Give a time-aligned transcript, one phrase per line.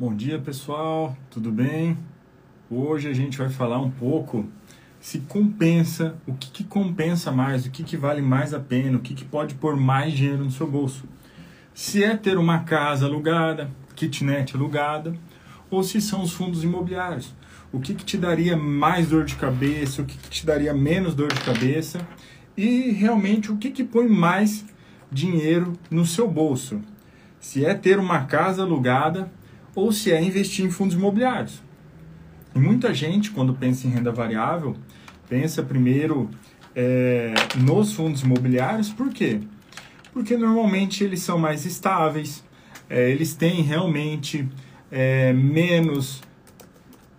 [0.00, 1.94] Bom dia pessoal, tudo bem?
[2.70, 4.48] Hoje a gente vai falar um pouco
[4.98, 9.02] se compensa, o que, que compensa mais, o que, que vale mais a pena, o
[9.02, 11.04] que, que pode pôr mais dinheiro no seu bolso.
[11.74, 15.14] Se é ter uma casa alugada, kitnet alugada,
[15.70, 17.34] ou se são os fundos imobiliários.
[17.70, 21.14] O que, que te daria mais dor de cabeça, o que, que te daria menos
[21.14, 22.00] dor de cabeça
[22.56, 24.64] e realmente o que, que põe mais
[25.12, 26.80] dinheiro no seu bolso.
[27.38, 29.30] Se é ter uma casa alugada
[29.74, 31.62] ou se é investir em fundos imobiliários.
[32.54, 34.76] E muita gente, quando pensa em renda variável,
[35.28, 36.28] pensa primeiro
[36.74, 39.40] é, nos fundos imobiliários, por quê?
[40.12, 42.44] Porque normalmente eles são mais estáveis,
[42.88, 44.48] é, eles têm realmente
[44.90, 46.20] é, menos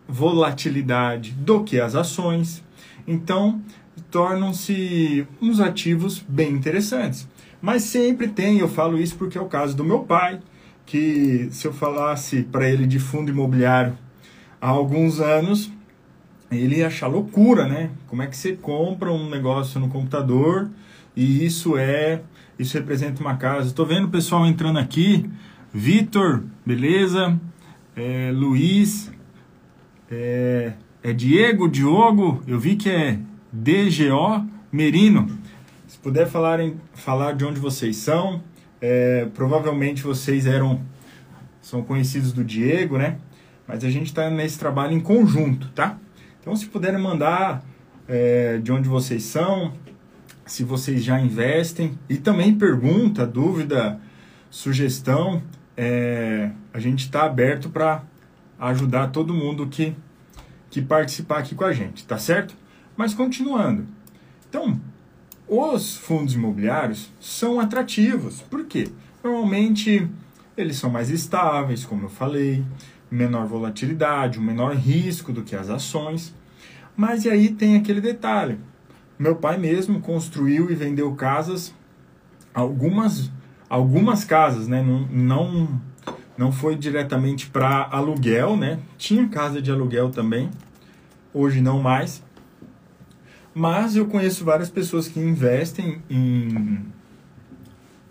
[0.08, 2.62] volatilidade do que as ações,
[3.08, 3.62] então
[4.10, 7.28] tornam-se uns ativos bem interessantes.
[7.62, 10.42] Mas sempre tem, eu falo isso porque é o caso do meu pai,
[10.86, 13.98] que se eu falasse para ele de fundo imobiliário
[14.60, 15.72] há alguns anos,
[16.52, 17.92] ele ia achar loucura, né?
[18.08, 20.70] Como é que você compra um negócio no computador
[21.16, 22.22] e isso é,
[22.60, 23.68] isso representa uma casa.
[23.68, 25.30] Estou vendo o pessoal entrando aqui.
[25.74, 27.40] Vitor, beleza?
[27.96, 29.12] É, Luiz,
[30.10, 33.18] é, é Diego, Diogo, eu vi que é
[33.52, 35.40] DGO Merino.
[35.88, 38.42] Se puder falarem, falar de onde vocês são,
[38.82, 40.82] é, provavelmente vocês eram
[41.62, 43.18] são conhecidos do Diego, né?
[43.68, 45.98] Mas a gente está nesse trabalho em conjunto, tá?
[46.42, 47.64] Então, se puderem mandar
[48.08, 49.74] é, de onde vocês são,
[50.46, 54.00] se vocês já investem e também pergunta, dúvida,
[54.50, 55.44] sugestão,
[55.78, 58.04] é, a gente está aberto para
[58.60, 59.96] ajudar todo mundo que,
[60.70, 62.56] que participar aqui com a gente, tá certo?
[62.98, 63.86] Mas continuando.
[64.50, 64.82] Então,
[65.54, 68.42] os fundos imobiliários são atrativos.
[68.42, 68.88] Por quê?
[69.22, 70.10] Normalmente
[70.56, 72.64] eles são mais estáveis, como eu falei,
[73.12, 76.34] menor volatilidade, um menor risco do que as ações.
[76.96, 78.58] Mas e aí tem aquele detalhe.
[79.20, 81.76] Meu pai mesmo construiu e vendeu casas,
[82.54, 83.30] algumas,
[83.70, 84.82] algumas casas, né?
[84.82, 85.82] Não, não,
[86.38, 88.80] não foi diretamente para aluguel, né?
[88.98, 90.50] Tinha casa de aluguel também,
[91.34, 92.24] hoje não mais.
[93.54, 96.86] Mas eu conheço várias pessoas que investem em,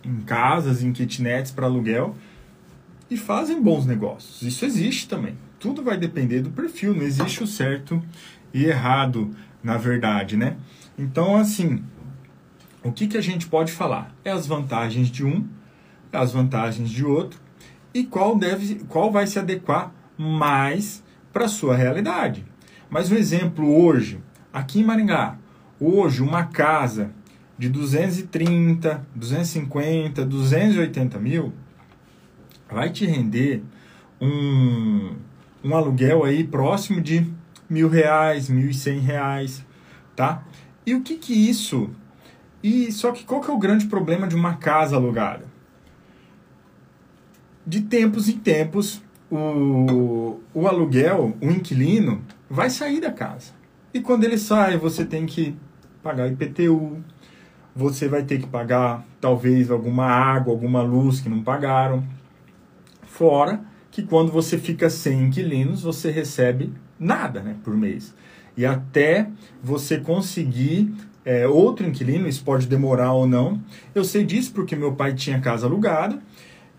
[0.05, 2.15] em casas, em kitnets para aluguel
[3.11, 4.43] e fazem bons negócios.
[4.43, 5.37] Isso existe também.
[5.59, 8.03] Tudo vai depender do perfil, não existe o certo
[8.53, 10.56] e errado, na verdade, né?
[10.99, 11.83] Então, assim,
[12.83, 14.15] o que, que a gente pode falar?
[14.25, 15.47] É as vantagens de um,
[16.12, 17.41] as vantagens de outro
[17.93, 21.03] e qual, deve, qual vai se adequar mais
[21.33, 22.45] para a sua realidade.
[22.89, 24.21] Mas um exemplo hoje,
[24.53, 25.37] aqui em Maringá,
[25.78, 27.11] hoje uma casa
[27.59, 31.53] de 230, 250, 280 mil
[32.71, 33.62] vai te render
[34.21, 35.15] um,
[35.62, 37.27] um aluguel aí próximo de
[37.69, 39.65] mil reais, mil e cem reais,
[40.16, 40.43] tá?
[40.87, 41.91] E o que que isso?
[42.62, 45.44] E só que qual que é o grande problema de uma casa alugada?
[47.67, 53.59] De tempos em tempos, o, o aluguel, o inquilino, vai sair da casa.
[53.93, 55.56] E quando ele sai, você tem que
[56.03, 57.03] pagar IPTU,
[57.75, 62.05] você vai ter que pagar talvez alguma água, alguma luz que não pagaram.
[63.03, 68.15] Fora que quando você fica sem inquilinos, você recebe nada né, por mês.
[68.56, 69.29] E até
[69.62, 70.93] você conseguir
[71.25, 73.61] é, outro inquilino, isso pode demorar ou não.
[73.95, 76.21] Eu sei disso porque meu pai tinha casa alugada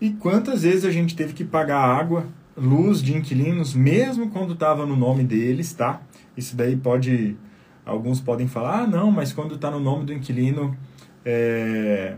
[0.00, 4.84] e quantas vezes a gente teve que pagar água, luz de inquilinos, mesmo quando estava
[4.84, 6.02] no nome deles, tá?
[6.36, 7.36] Isso daí pode.
[7.84, 10.76] Alguns podem falar, ah, não, mas quando está no nome do inquilino,
[11.24, 12.16] é,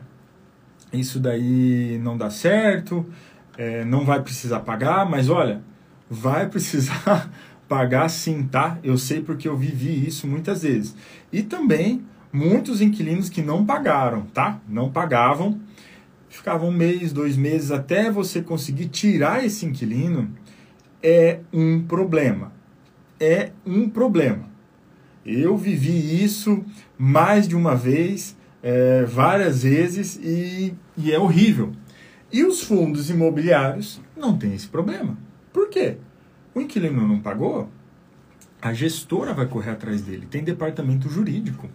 [0.92, 3.06] isso daí não dá certo
[3.56, 5.62] é, não vai precisar pagar, mas olha,
[6.08, 7.30] vai precisar
[7.68, 8.78] pagar sim, tá?
[8.82, 10.94] Eu sei porque eu vivi isso muitas vezes.
[11.32, 14.60] E também muitos inquilinos que não pagaram, tá?
[14.68, 15.60] Não pagavam,
[16.28, 20.30] ficavam um mês, dois meses até você conseguir tirar esse inquilino.
[21.02, 22.52] É um problema.
[23.18, 24.48] É um problema.
[25.24, 26.64] Eu vivi isso
[26.98, 31.72] mais de uma vez, é, várias vezes, e, e é horrível.
[32.32, 35.16] E os fundos imobiliários não têm esse problema.
[35.52, 35.98] Por quê?
[36.54, 37.68] O inquilino não pagou,
[38.60, 40.26] a gestora vai correr atrás dele.
[40.26, 41.68] Tem departamento jurídico.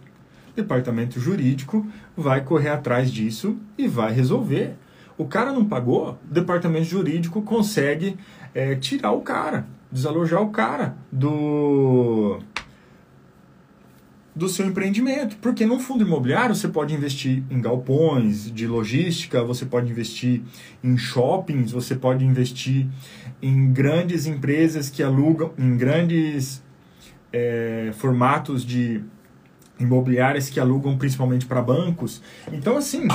[0.56, 4.74] departamento jurídico vai correr atrás disso e vai resolver.
[5.16, 8.16] O cara não pagou, departamento jurídico consegue
[8.54, 12.40] é, tirar o cara, desalojar o cara do
[14.34, 15.36] do seu empreendimento.
[15.36, 20.42] Porque no fundo imobiliário você pode investir em galpões de logística, você pode investir
[20.82, 22.86] em shoppings, você pode investir
[23.42, 26.62] em grandes empresas que alugam, em grandes
[27.32, 29.02] é, formatos de
[29.78, 32.22] imobiliárias que alugam principalmente para bancos.
[32.52, 33.08] Então, assim,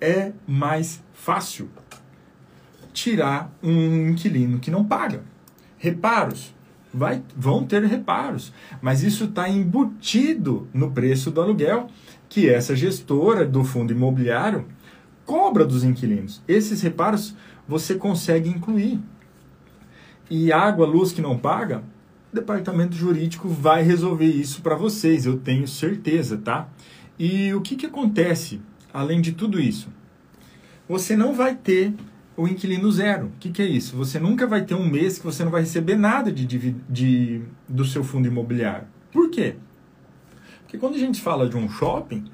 [0.00, 1.68] é mais fácil
[2.92, 5.22] tirar um inquilino que não paga.
[5.78, 6.54] Reparos.
[6.92, 11.88] Vai, vão ter reparos, mas isso está embutido no preço do aluguel
[12.26, 14.64] que essa gestora do fundo imobiliário
[15.26, 16.42] cobra dos inquilinos.
[16.48, 17.36] Esses reparos
[17.68, 19.00] você consegue incluir.
[20.30, 21.82] E água, luz que não paga,
[22.32, 26.68] o departamento jurídico vai resolver isso para vocês, eu tenho certeza, tá?
[27.18, 28.60] E o que, que acontece
[28.92, 29.88] além de tudo isso?
[30.88, 31.94] Você não vai ter
[32.36, 33.26] o inquilino zero.
[33.26, 33.96] O que, que é isso?
[33.96, 37.42] Você nunca vai ter um mês que você não vai receber nada de, de, de,
[37.68, 38.86] do seu fundo imobiliário.
[39.10, 39.56] Por quê?
[40.62, 42.24] Porque quando a gente fala de um shopping,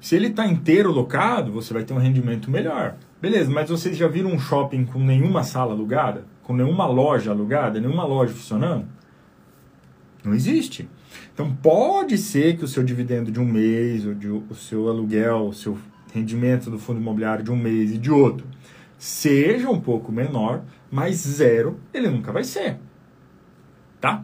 [0.00, 2.96] se ele está inteiro locado, você vai ter um rendimento melhor.
[3.20, 6.24] Beleza, mas vocês já viram um shopping com nenhuma sala alugada?
[6.42, 7.80] Com nenhuma loja alugada?
[7.80, 8.86] Nenhuma loja funcionando?
[10.24, 10.88] Não existe.
[11.32, 15.48] Então pode ser que o seu dividendo de um mês, ou de, o seu aluguel,
[15.48, 15.78] o seu
[16.12, 18.46] rendimento do fundo imobiliário de um mês e de outro
[19.02, 22.78] seja um pouco menor, mas zero ele nunca vai ser.
[24.00, 24.22] Tá?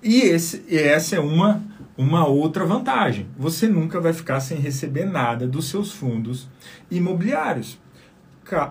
[0.00, 1.60] E esse, essa é uma,
[1.98, 3.26] uma outra vantagem.
[3.36, 6.48] Você nunca vai ficar sem receber nada dos seus fundos
[6.88, 7.80] imobiliários.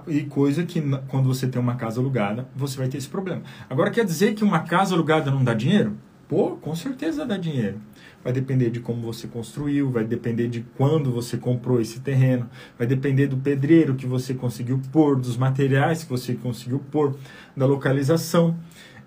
[0.07, 3.41] E coisa que quando você tem uma casa alugada, você vai ter esse problema.
[3.69, 5.97] Agora, quer dizer que uma casa alugada não dá dinheiro?
[6.29, 7.77] Pô, com certeza dá dinheiro
[8.23, 12.87] vai depender de como você construiu, vai depender de quando você comprou esse terreno, vai
[12.87, 17.15] depender do pedreiro que você conseguiu pôr, dos materiais que você conseguiu pôr,
[17.55, 18.57] da localização.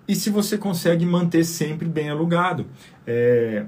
[0.07, 2.65] E se você consegue manter sempre bem alugado.
[3.07, 3.65] É,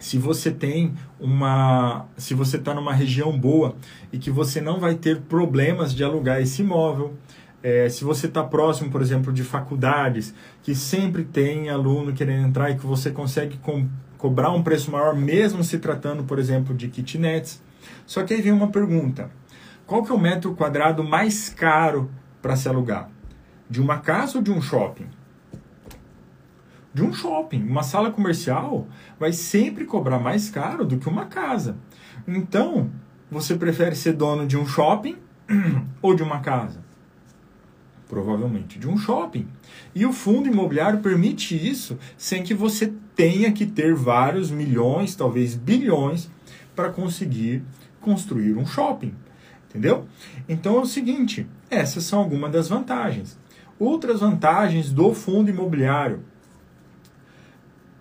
[0.00, 2.06] se você tem uma.
[2.16, 3.76] Se você está numa região boa
[4.10, 7.14] e que você não vai ter problemas de alugar esse imóvel.
[7.62, 12.70] É, se você está próximo, por exemplo, de faculdades, que sempre tem aluno querendo entrar
[12.70, 13.86] e que você consegue com,
[14.20, 17.62] cobrar um preço maior, mesmo se tratando, por exemplo, de kitnets.
[18.06, 19.30] Só que aí vem uma pergunta:
[19.86, 22.10] qual que é o metro quadrado mais caro
[22.42, 23.08] para se alugar?
[23.68, 25.06] De uma casa ou de um shopping?
[26.92, 27.62] De um shopping.
[27.62, 28.86] Uma sala comercial
[29.18, 31.78] vai sempre cobrar mais caro do que uma casa.
[32.28, 32.90] Então,
[33.30, 35.16] você prefere ser dono de um shopping
[36.02, 36.84] ou de uma casa?
[38.10, 39.46] Provavelmente de um shopping.
[39.94, 45.54] E o fundo imobiliário permite isso sem que você tenha que ter vários milhões, talvez
[45.54, 46.28] bilhões,
[46.74, 47.62] para conseguir
[48.00, 49.14] construir um shopping.
[49.68, 50.08] Entendeu?
[50.48, 53.38] Então é o seguinte: essas são algumas das vantagens.
[53.78, 56.24] Outras vantagens do fundo imobiliário.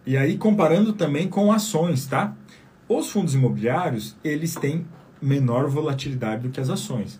[0.08, 2.34] E aí comparando também com ações, tá?
[2.88, 4.88] Os fundos imobiliários, eles têm
[5.22, 7.20] menor volatilidade do que as ações.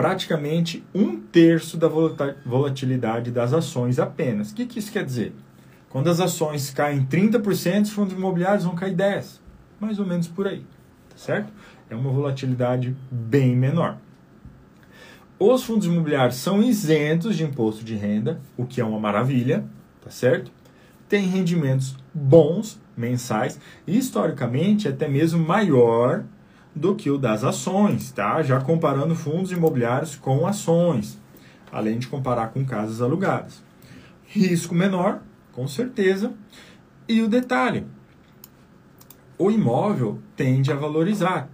[0.00, 1.86] Praticamente um terço da
[2.46, 4.50] volatilidade das ações apenas.
[4.50, 5.34] O que, que isso quer dizer?
[5.90, 9.40] Quando as ações caem 30%, os fundos imobiliários vão cair 10%.
[9.78, 10.64] Mais ou menos por aí.
[11.10, 11.52] Tá certo?
[11.90, 13.98] É uma volatilidade bem menor.
[15.38, 19.64] Os fundos imobiliários são isentos de imposto de renda, o que é uma maravilha,
[20.02, 20.50] tá certo?
[21.08, 26.24] Tem rendimentos bons mensais e historicamente até mesmo maior
[26.74, 28.42] do que o das ações, tá?
[28.42, 31.18] Já comparando fundos imobiliários com ações,
[31.72, 33.62] além de comparar com casas alugadas.
[34.26, 35.20] Risco menor,
[35.52, 36.32] com certeza.
[37.08, 37.86] E o detalhe:
[39.36, 41.48] o imóvel tende a valorizar.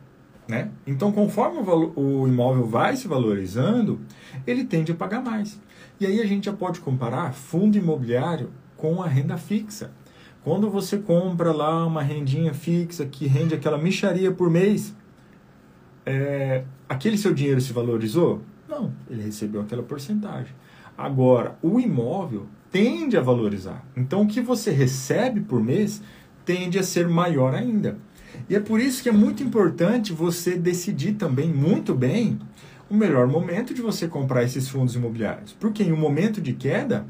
[0.48, 0.70] Né?
[0.86, 1.58] Então, conforme
[1.96, 4.00] o, imóvel vai se valorizando,
[4.46, 5.60] ele tende a pagar mais.
[5.98, 9.90] E aí a gente já pode comparar fundo imobiliário com a renda fixa.
[10.44, 14.94] Quando você compra lá uma rendinha fixa que rende aquela micharia por mês,
[16.06, 18.40] é, aquele seu dinheiro se valorizou?
[18.68, 20.54] Não, ele recebeu aquela porcentagem.
[20.96, 23.84] Agora, o imóvel tende a valorizar.
[23.96, 26.00] Então, o que você recebe por mês
[26.44, 27.98] tende a ser maior ainda.
[28.48, 32.38] E é por isso que é muito importante você decidir também muito bem
[32.88, 35.52] o melhor momento de você comprar esses fundos imobiliários.
[35.58, 37.04] Porque em um momento de queda,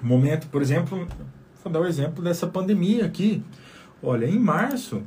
[0.00, 1.06] momento, por exemplo,
[1.62, 3.42] vou dar o um exemplo dessa pandemia aqui.
[4.02, 5.02] Olha, em março,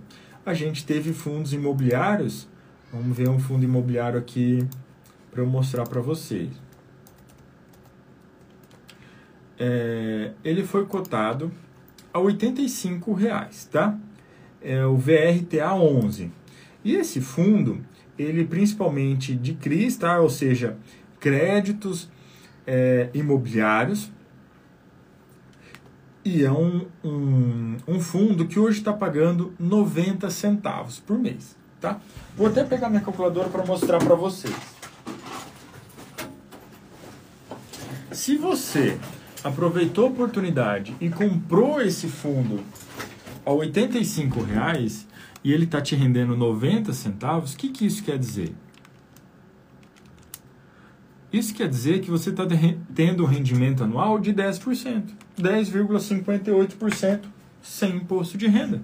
[0.45, 2.47] a gente teve fundos imobiliários.
[2.91, 4.65] Vamos ver um fundo imobiliário aqui
[5.31, 6.49] para eu mostrar para vocês
[9.59, 11.51] é, ele foi cotado
[12.13, 13.97] a 85 reais, tá?
[14.61, 16.31] É o VRTA 11.
[16.83, 17.81] E esse fundo,
[18.17, 20.19] ele principalmente de CRIs, tá?
[20.19, 20.77] Ou seja,
[21.19, 22.09] créditos
[22.65, 24.11] é, imobiliários.
[26.23, 31.55] E é um, um, um fundo que hoje está pagando 90 centavos por mês.
[31.79, 31.99] Tá?
[32.35, 34.55] Vou até pegar minha calculadora para mostrar para vocês.
[38.11, 38.97] Se você
[39.43, 42.63] aproveitou a oportunidade e comprou esse fundo
[43.45, 45.05] a 85 reais
[45.43, 48.55] e ele está te rendendo 90 centavos, o que, que isso quer dizer?
[51.31, 52.43] Isso quer dizer que você está
[52.95, 55.03] tendo um rendimento anual de 10%,
[55.37, 57.21] 10,58%
[57.61, 58.81] sem imposto de renda.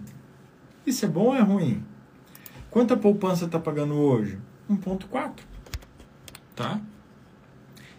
[0.86, 1.84] Isso é bom ou é ruim?
[2.72, 4.40] Quanta poupança está pagando hoje?
[4.72, 5.32] 1,4.
[6.56, 6.80] Tá?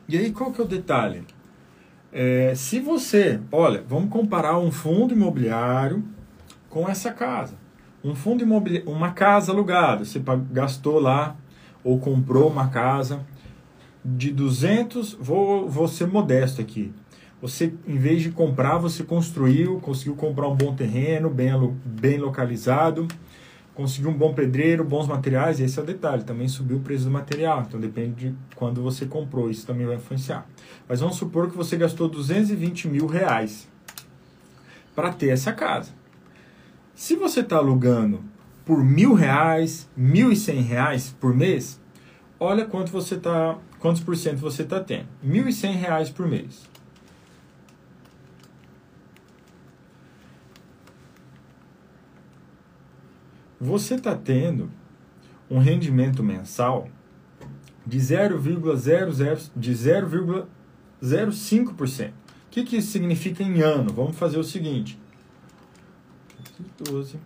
[0.08, 1.24] E aí qual que é o detalhe?
[2.10, 6.02] É, se você, olha, vamos comparar um fundo imobiliário
[6.70, 7.54] com essa casa.
[8.02, 11.36] Um fundo imobiliário, uma casa alugada, você gastou lá
[11.84, 13.20] ou comprou uma casa
[14.02, 16.92] de 200, vou, vou ser modesto aqui.
[17.42, 21.50] Você, em vez de comprar, você construiu, conseguiu comprar um bom terreno, bem,
[21.84, 23.06] bem localizado,
[23.74, 27.10] conseguiu um bom pedreiro, bons materiais, esse é o detalhe, também subiu o preço do
[27.10, 30.46] material, então depende de quando você comprou, isso também vai influenciar.
[30.88, 33.68] Mas vamos supor que você gastou 220 mil reais
[34.94, 35.90] para ter essa casa.
[36.94, 38.22] Se você está alugando
[38.64, 41.80] por mil reais, mil e cem reais por mês,
[42.38, 45.08] olha quanto você tá, quantos por cento você está tendo.
[45.22, 46.70] Mil e cem reais por mês.
[53.62, 54.68] Você está tendo
[55.48, 56.88] um rendimento mensal
[57.86, 62.08] de 0,00 de 0,05%.
[62.08, 62.12] O
[62.50, 63.92] que, que isso significa em ano?
[63.92, 64.98] Vamos fazer o seguinte.
[66.78, 67.20] 12.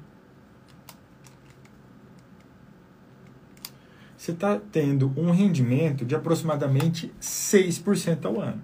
[4.18, 8.60] Você está tendo um rendimento de aproximadamente 6% ao ano.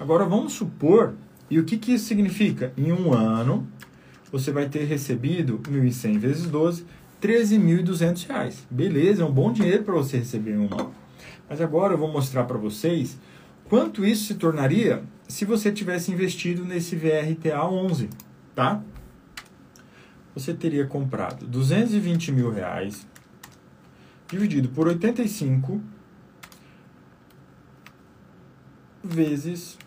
[0.00, 1.12] Agora vamos supor,
[1.50, 2.72] e o que, que isso significa?
[2.74, 3.68] Em um ano,
[4.32, 6.86] você vai ter recebido 1.100 vezes 12,
[7.22, 8.66] 13.200 reais.
[8.68, 10.92] Beleza, é um bom dinheiro para você receber um ano.
[11.48, 13.16] Mas agora eu vou mostrar para vocês
[13.64, 18.10] quanto isso se tornaria se você tivesse investido nesse VRTA 11,
[18.54, 18.82] tá?
[20.34, 23.06] Você teria comprado 220 mil reais
[24.28, 25.80] dividido por 85
[29.04, 29.78] vezes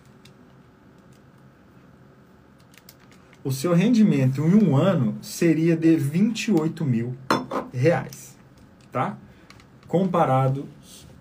[3.45, 7.15] o seu rendimento em um ano seria de 28 mil
[7.75, 8.37] reais,
[8.91, 9.17] tá?
[9.87, 10.67] Comparado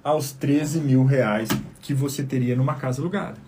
[0.03, 1.49] aos 13 mil reais
[1.81, 3.39] que você teria numa casa alugada.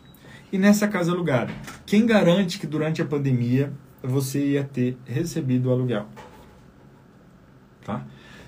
[0.52, 1.52] E nessa casa alugada,
[1.84, 3.72] quem garante que durante a pandemia
[4.02, 6.06] você ia ter recebido o aluguel?
[7.84, 8.04] Tá?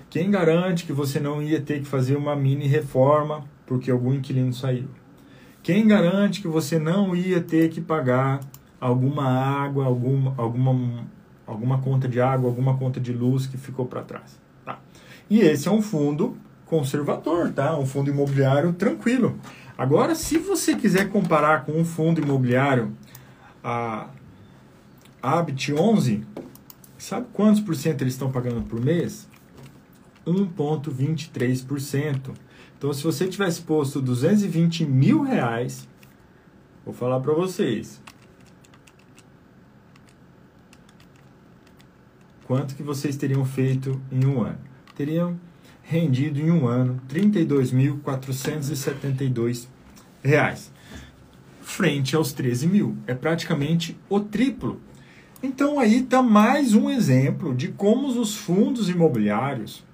[0.09, 4.53] Quem garante que você não ia ter que fazer uma mini reforma porque algum inquilino
[4.53, 4.87] saiu?
[5.61, 8.39] Quem garante que você não ia ter que pagar
[8.79, 11.05] alguma água, alguma, alguma,
[11.45, 14.39] alguma conta de água, alguma conta de luz que ficou para trás.
[15.29, 17.77] E esse é um fundo conservador, tá?
[17.77, 19.37] Um fundo imobiliário tranquilo.
[19.77, 22.95] Agora, se você quiser comparar com um fundo imobiliário,
[23.63, 24.09] a
[25.21, 26.25] Habit 11,
[26.97, 29.27] sabe quantos por cento eles estão pagando por mês?
[30.25, 32.33] 1,23%.
[32.77, 35.87] Então, se você tivesse posto 220 mil reais,
[36.85, 38.01] vou falar para vocês,
[42.45, 44.69] quanto que vocês teriam feito em um ano?
[44.99, 45.39] Teriam
[45.81, 49.65] rendido em um ano 32.472
[50.21, 50.69] reais,
[51.61, 52.97] frente aos 13 mil.
[53.07, 54.81] É praticamente o triplo.
[55.41, 59.85] Então aí está mais um exemplo de como os fundos imobiliários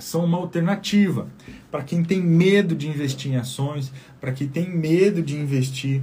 [0.00, 1.28] são uma alternativa
[1.70, 6.02] para quem tem medo de investir em ações, para quem tem medo de investir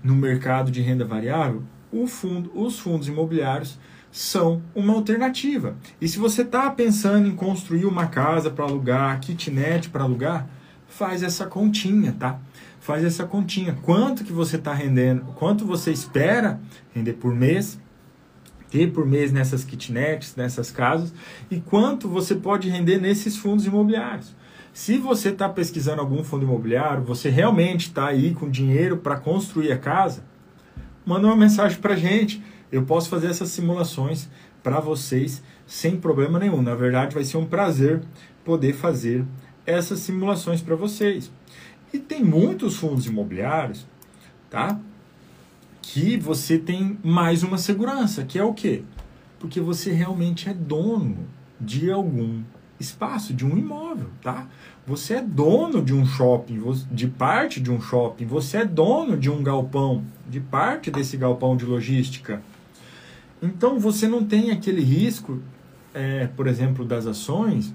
[0.00, 1.64] no mercado de renda variável,
[2.06, 3.76] fundo, os fundos imobiliários
[4.14, 5.76] são uma alternativa.
[6.00, 10.48] E se você está pensando em construir uma casa para alugar, kitnet para alugar,
[10.86, 12.38] faz essa continha, tá?
[12.78, 13.76] Faz essa continha.
[13.82, 16.60] Quanto que você está rendendo, quanto você espera
[16.94, 17.76] render por mês,
[18.70, 21.12] ter por mês nessas kitnets, nessas casas,
[21.50, 24.32] e quanto você pode render nesses fundos imobiliários.
[24.72, 29.72] Se você está pesquisando algum fundo imobiliário, você realmente está aí com dinheiro para construir
[29.72, 30.22] a casa,
[31.04, 32.40] manda uma mensagem para gente
[32.74, 34.28] eu posso fazer essas simulações
[34.60, 36.60] para vocês sem problema nenhum.
[36.60, 38.02] Na verdade, vai ser um prazer
[38.44, 39.24] poder fazer
[39.64, 41.30] essas simulações para vocês.
[41.92, 43.86] E tem muitos fundos imobiliários,
[44.50, 44.80] tá?
[45.80, 48.82] Que você tem mais uma segurança, que é o quê?
[49.38, 51.28] Porque você realmente é dono
[51.60, 52.42] de algum
[52.80, 54.48] espaço, de um imóvel, tá?
[54.84, 59.30] Você é dono de um shopping, de parte de um shopping, você é dono de
[59.30, 62.42] um galpão, de parte desse galpão de logística
[63.44, 65.40] Então você não tem aquele risco,
[65.92, 67.74] é, por exemplo, das ações,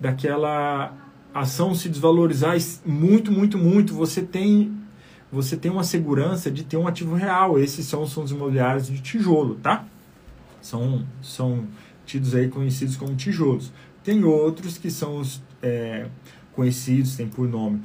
[0.00, 0.92] daquela
[1.32, 3.94] ação se desvalorizar muito, muito, muito.
[3.94, 4.76] Você tem
[5.30, 7.58] você tem uma segurança de ter um ativo real.
[7.58, 9.84] Esses são os fundos imobiliários de tijolo, tá?
[10.60, 11.66] São, são
[12.06, 13.72] tidos aí conhecidos como tijolos.
[14.04, 16.06] Tem outros que são os é,
[16.52, 17.80] conhecidos, tem por nome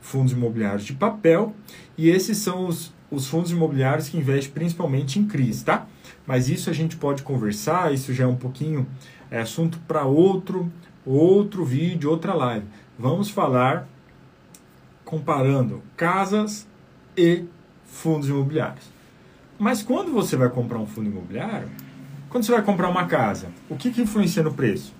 [0.00, 1.54] fundos imobiliários de papel,
[1.96, 5.86] e esses são os, os fundos imobiliários que investem principalmente em CRIs, tá?
[6.26, 8.86] Mas isso a gente pode conversar, isso já é um pouquinho
[9.30, 10.72] é assunto para outro,
[11.04, 12.66] outro vídeo, outra live.
[12.98, 13.86] Vamos falar
[15.04, 16.66] comparando casas
[17.16, 17.44] e
[17.84, 18.84] fundos imobiliários.
[19.58, 21.68] Mas quando você vai comprar um fundo imobiliário,
[22.28, 24.94] quando você vai comprar uma casa, o que, que influencia no preço?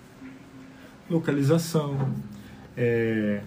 [1.09, 2.15] Localização,
[2.77, 3.41] é,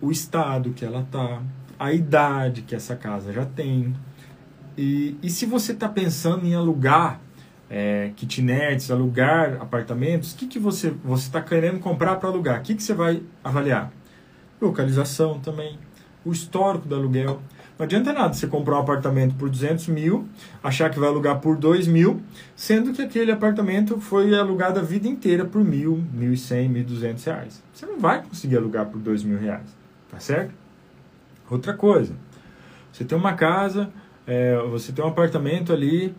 [0.00, 1.40] o estado que ela está,
[1.78, 3.94] a idade que essa casa já tem.
[4.76, 7.20] E, e se você está pensando em alugar
[7.70, 12.60] é, kitnets, alugar apartamentos, o que, que você está querendo comprar para alugar?
[12.60, 13.92] O que, que você vai avaliar?
[14.60, 15.78] Localização também,
[16.24, 17.40] o histórico do aluguel.
[17.76, 20.28] Não adianta nada você comprar um apartamento por 200 mil,
[20.62, 22.22] achar que vai alugar por 2 mil,
[22.54, 26.82] sendo que aquele apartamento foi alugado a vida inteira por mil, mil e cem, mil
[26.82, 27.60] e duzentos reais.
[27.72, 29.76] Você não vai conseguir alugar por dois mil reais,
[30.08, 30.54] tá certo?
[31.50, 32.14] Outra coisa,
[32.92, 33.90] você tem uma casa,
[34.26, 36.14] é, você tem um apartamento ali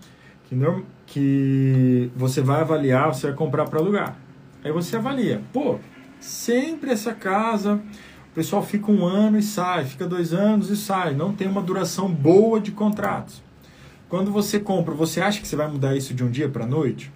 [0.48, 4.18] que, norm, que você vai avaliar, você vai comprar para alugar.
[4.64, 5.80] Aí você avalia, pô,
[6.20, 7.82] sempre essa casa
[8.32, 11.62] o pessoal fica um ano e sai, fica dois anos e sai, não tem uma
[11.62, 13.42] duração boa de contratos.
[14.10, 17.14] Quando você compra, você acha que você vai mudar isso de um dia para noite?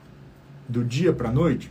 [0.65, 1.69] Do dia para noite?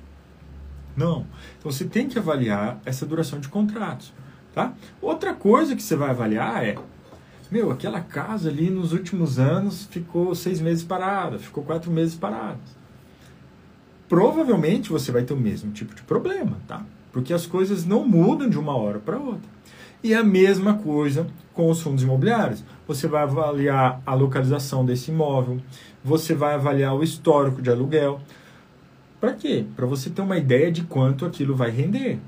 [0.95, 1.27] Não.
[1.59, 4.13] Então você tem que avaliar essa duração de contratos.
[4.55, 4.75] Tá?
[5.01, 6.77] Outra coisa que você vai avaliar é:
[7.51, 12.59] meu, aquela casa ali nos últimos anos ficou seis meses parada, ficou quatro meses parada.
[14.09, 16.85] Provavelmente você vai ter o mesmo tipo de problema, tá?
[17.13, 19.51] porque as coisas não mudam de uma hora para outra.
[20.03, 22.63] E a mesma coisa com os fundos imobiliários.
[22.87, 25.61] Você vai avaliar a localização desse imóvel,
[26.05, 28.21] você vai avaliar o histórico de aluguel.
[29.21, 29.65] Para quê?
[29.75, 32.21] Para você ter uma ideia de quanto aquilo vai render.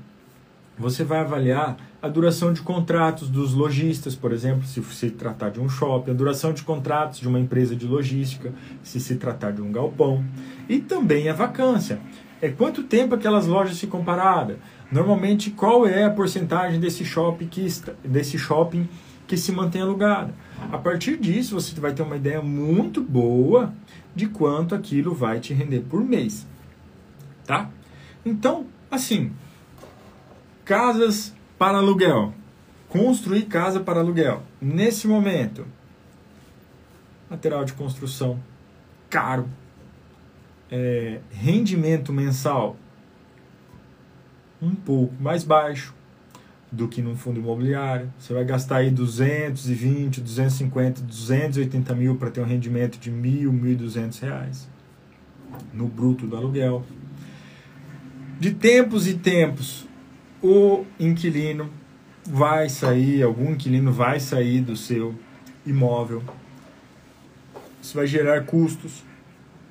[0.77, 5.59] Você vai avaliar a duração de contratos dos lojistas, por exemplo, se se tratar de
[5.59, 9.61] um shopping, a duração de contratos de uma empresa de logística, se se tratar de
[9.61, 10.23] um galpão,
[10.67, 11.99] e também a vacância
[12.41, 14.57] é quanto tempo aquelas lojas ficam paradas.
[14.91, 17.67] Normalmente, qual é a porcentagem desse shopping que,
[18.03, 18.89] desse shopping
[19.27, 20.33] que se mantém alugado.
[20.71, 23.73] A partir disso, você vai ter uma ideia muito boa
[24.13, 26.45] de quanto aquilo vai te render por mês.
[27.45, 27.69] Tá?
[28.25, 29.31] Então, assim,
[30.71, 32.33] casas para aluguel.
[32.87, 34.41] Construir casa para aluguel.
[34.61, 35.67] Nesse momento,
[37.29, 38.39] material de construção
[39.09, 39.49] caro,
[40.71, 42.77] é, rendimento mensal
[44.61, 45.93] um pouco mais baixo
[46.71, 48.09] do que num fundo imobiliário.
[48.17, 53.75] Você vai gastar aí 220, 250, 280 mil para ter um rendimento de mil, mil
[53.75, 54.69] duzentos reais
[55.73, 56.85] no bruto do aluguel.
[58.39, 59.90] De tempos e tempos,
[60.41, 61.69] o inquilino
[62.25, 65.15] vai sair, algum inquilino vai sair do seu
[65.65, 66.23] imóvel.
[67.81, 69.03] Isso vai gerar custos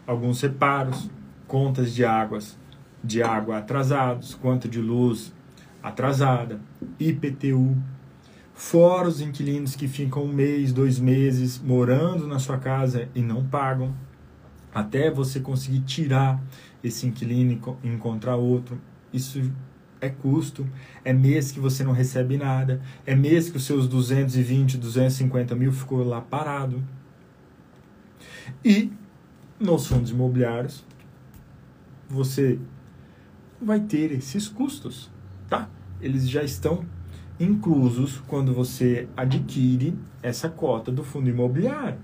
[0.06, 1.08] alguns reparos,
[1.46, 2.58] contas de águas
[3.02, 5.32] de água atrasados, conta de luz
[5.82, 6.60] atrasada,
[6.98, 7.76] IPTU,
[8.52, 13.46] fora os inquilinos que ficam um mês, dois meses morando na sua casa e não
[13.46, 13.94] pagam,
[14.74, 16.38] até você conseguir tirar
[16.84, 18.78] esse inquilino e encontrar outro.
[19.12, 19.40] Isso
[20.00, 20.66] é custo,
[21.04, 25.72] é mês que você não recebe nada, é mês que os seus 220, 250 mil
[25.72, 26.82] ficou lá parado.
[28.64, 28.90] E
[29.58, 30.84] nos fundos imobiliários,
[32.08, 32.58] você
[33.60, 35.10] vai ter esses custos,
[35.48, 35.68] tá?
[36.00, 36.84] Eles já estão
[37.38, 41.98] inclusos quando você adquire essa cota do fundo imobiliário.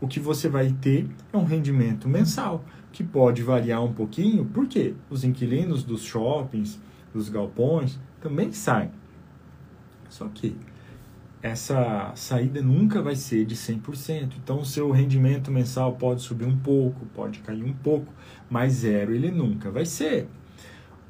[0.00, 4.94] O que você vai ter é um rendimento mensal, que pode variar um pouquinho, porque
[5.08, 6.80] os inquilinos dos shoppings,
[7.12, 8.90] dos galpões, também saem.
[10.08, 10.56] Só que
[11.42, 14.34] essa saída nunca vai ser de 100%.
[14.42, 18.12] Então, o seu rendimento mensal pode subir um pouco, pode cair um pouco,
[18.48, 20.28] mas zero ele nunca vai ser.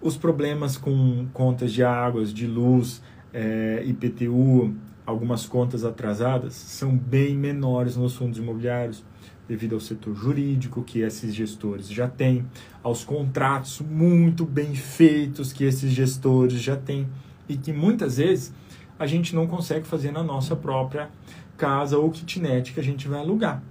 [0.00, 7.36] Os problemas com contas de águas, de luz, é, IPTU, algumas contas atrasadas, são bem
[7.36, 9.04] menores nos fundos imobiliários,
[9.52, 12.46] devido ao setor jurídico que esses gestores já têm,
[12.82, 17.06] aos contratos muito bem feitos que esses gestores já têm,
[17.46, 18.50] e que muitas vezes
[18.98, 21.10] a gente não consegue fazer na nossa própria
[21.58, 23.62] casa ou kitnet que a gente vai alugar.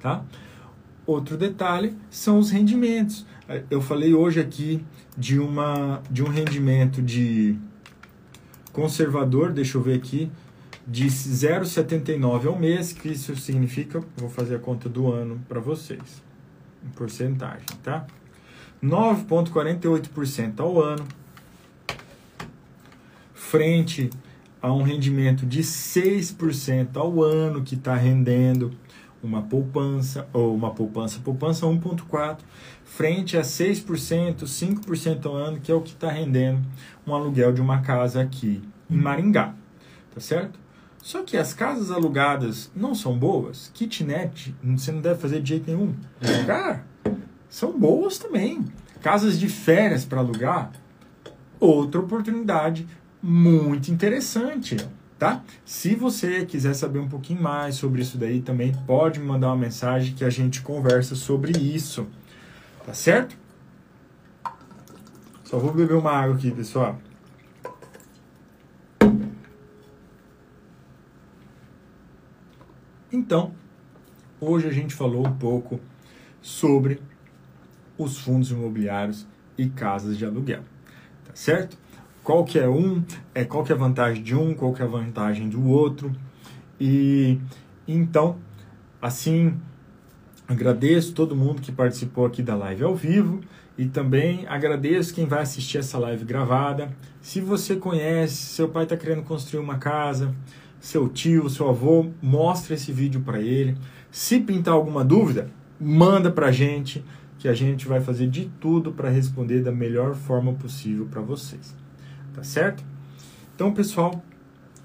[0.00, 0.22] Tá?
[1.06, 3.24] outro detalhe são os rendimentos.
[3.70, 4.84] Eu falei hoje aqui
[5.16, 7.56] de, uma, de um rendimento de
[8.70, 10.30] conservador, deixa eu ver aqui,
[10.86, 16.22] de 0,79 ao mês, que isso significa, vou fazer a conta do ano para vocês,
[16.84, 18.06] em porcentagem, tá?
[18.82, 21.06] 9,48% ao ano,
[23.32, 24.10] frente
[24.60, 28.72] a um rendimento de 6% ao ano que está rendendo
[29.22, 32.38] uma poupança, ou uma poupança, poupança 1,4%,
[32.84, 36.62] frente a 6%, 5% ao ano, que é o que está rendendo
[37.06, 39.54] um aluguel de uma casa aqui em Maringá,
[40.14, 40.63] tá certo?
[41.04, 45.70] Só que as casas alugadas não são boas, kitnet você não deve fazer de jeito
[45.70, 45.94] nenhum.
[46.38, 46.86] Lugar
[47.46, 48.64] são boas também.
[49.02, 50.72] Casas de férias para alugar,
[51.60, 52.88] outra oportunidade
[53.22, 54.78] muito interessante,
[55.18, 55.44] tá?
[55.62, 59.58] Se você quiser saber um pouquinho mais sobre isso daí também, pode me mandar uma
[59.58, 62.06] mensagem que a gente conversa sobre isso,
[62.86, 63.36] tá certo?
[65.44, 66.98] Só vou beber uma água aqui, pessoal.
[73.24, 73.52] Então,
[74.38, 75.80] hoje a gente falou um pouco
[76.42, 77.00] sobre
[77.96, 80.60] os fundos imobiliários e casas de aluguel,
[81.24, 81.78] tá certo?
[82.22, 83.02] qual que é um,
[83.34, 86.12] é, qual que é a vantagem de um, qual que é a vantagem do outro.
[86.78, 87.38] E
[87.88, 88.36] então,
[89.00, 89.54] assim,
[90.46, 93.40] agradeço todo mundo que participou aqui da live ao vivo
[93.78, 96.94] e também agradeço quem vai assistir essa live gravada.
[97.22, 100.34] Se você conhece, seu pai está querendo construir uma casa,
[100.86, 103.76] seu tio, seu avô, mostre esse vídeo para ele.
[104.10, 107.04] Se pintar alguma dúvida, manda para a gente,
[107.38, 111.74] que a gente vai fazer de tudo para responder da melhor forma possível para vocês
[112.34, 112.84] tá certo?
[113.54, 114.22] Então, pessoal,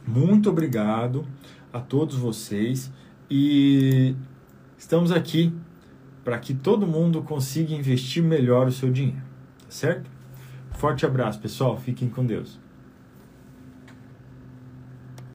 [0.07, 1.25] muito obrigado
[1.73, 2.91] a todos vocês
[3.29, 4.15] e
[4.77, 5.51] estamos aqui
[6.23, 9.21] para que todo mundo consiga investir melhor o seu dinheiro,
[9.59, 10.09] tá certo?
[10.71, 11.77] Forte abraço, pessoal.
[11.77, 12.59] Fiquem com Deus.